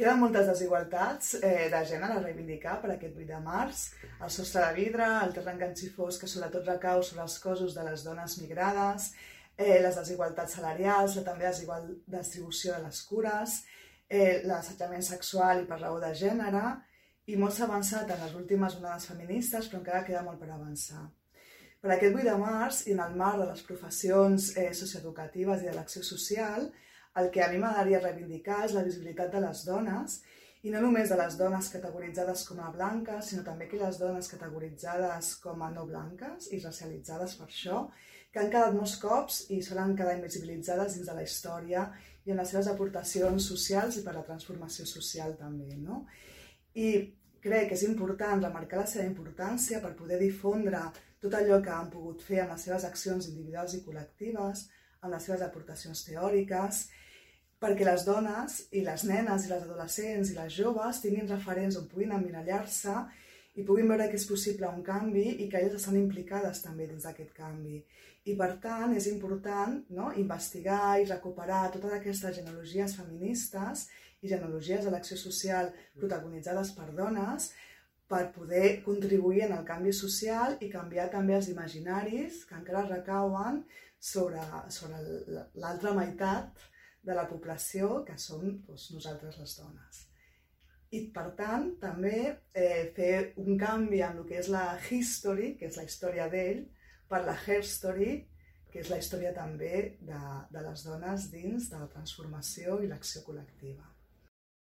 [0.00, 3.82] Queden moltes desigualtats eh, de gènere a reivindicar per aquest 8 de març.
[4.24, 8.06] El sostre de vidre, el terreny ganxifós que sobretot recau sobre els cossos de les
[8.06, 9.10] dones migrades,
[9.58, 11.84] eh, les desigualtats salarials, la també desigual
[12.16, 13.60] distribució de les cures,
[14.08, 16.64] eh, l'assetjament sexual i per raó de gènere,
[17.28, 21.10] i molt s'ha avançat en les últimes onades feministes, però encara queda molt per avançar.
[21.76, 25.68] Per aquest 8 de març, i en el marc de les professions eh, socioeducatives i
[25.68, 26.72] de l'acció social,
[27.18, 30.20] el que a mi m'agradaria reivindicar és la visibilitat de les dones,
[30.62, 34.28] i no només de les dones categoritzades com a blanques, sinó també que les dones
[34.28, 37.86] categoritzades com a no blanques i racialitzades per això,
[38.30, 41.86] que han quedat molts cops i solen quedar invisibilitzades dins de la història
[42.26, 45.78] i en les seves aportacions socials i per la transformació social també.
[45.80, 46.04] No?
[46.76, 46.90] I
[47.40, 50.84] crec que és important remarcar la seva importància per poder difondre
[51.20, 54.66] tot allò que han pogut fer amb les seves accions individuals i col·lectives,
[55.00, 56.84] amb les seves aportacions teòriques,
[57.60, 61.88] perquè les dones i les nenes i les adolescents i les joves tinguin referents on
[61.90, 62.94] puguin emmirallar-se
[63.60, 67.04] i puguin veure que és possible un canvi i que elles estan implicades també dins
[67.04, 67.80] d'aquest canvi.
[68.30, 73.88] I per tant és important no, investigar i recuperar totes aquestes genealogies feministes
[74.20, 77.50] i genealogies de l'acció social protagonitzades per dones
[78.10, 83.62] per poder contribuir en el canvi social i canviar també els imaginaris que encara recauen
[84.12, 84.98] sobre, sobre
[85.62, 86.68] l'altra meitat
[87.02, 90.00] de la població, que som doncs, nosaltres les dones.
[90.90, 95.70] I, per tant, també eh, fer un canvi en el que és la history, que
[95.70, 96.64] és la història d'ell,
[97.10, 98.16] per la herstory,
[98.70, 100.18] que és la història també de,
[100.50, 103.86] de les dones dins de la transformació i l'acció col·lectiva.